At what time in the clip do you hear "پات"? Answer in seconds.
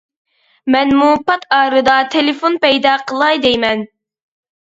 1.27-1.45